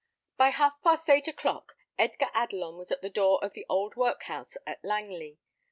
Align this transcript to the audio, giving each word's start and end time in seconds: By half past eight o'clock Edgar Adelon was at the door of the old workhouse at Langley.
By 0.35 0.49
half 0.49 0.81
past 0.81 1.07
eight 1.11 1.27
o'clock 1.27 1.75
Edgar 1.95 2.31
Adelon 2.33 2.75
was 2.75 2.91
at 2.91 3.03
the 3.03 3.09
door 3.11 3.37
of 3.45 3.53
the 3.53 3.67
old 3.69 3.95
workhouse 3.95 4.57
at 4.65 4.83
Langley. 4.83 5.37